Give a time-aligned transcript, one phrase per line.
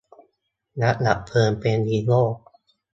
[0.81, 2.23] นักดับเพลิงเป็นฮีโร่